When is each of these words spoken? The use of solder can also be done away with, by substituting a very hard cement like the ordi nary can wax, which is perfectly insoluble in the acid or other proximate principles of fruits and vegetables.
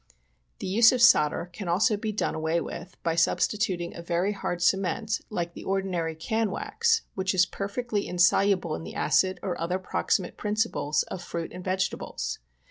The 0.57 0.65
use 0.67 0.91
of 0.91 0.99
solder 0.99 1.47
can 1.53 1.67
also 1.67 1.95
be 1.95 2.11
done 2.11 2.33
away 2.33 2.59
with, 2.59 2.97
by 3.03 3.13
substituting 3.13 3.95
a 3.95 4.01
very 4.01 4.31
hard 4.31 4.59
cement 4.63 5.21
like 5.29 5.53
the 5.53 5.63
ordi 5.63 5.85
nary 5.85 6.15
can 6.15 6.49
wax, 6.49 7.03
which 7.13 7.35
is 7.35 7.45
perfectly 7.45 8.07
insoluble 8.07 8.73
in 8.73 8.81
the 8.83 8.95
acid 8.95 9.39
or 9.43 9.55
other 9.61 9.77
proximate 9.77 10.37
principles 10.37 11.03
of 11.03 11.21
fruits 11.23 11.53
and 11.53 11.63
vegetables. 11.63 12.39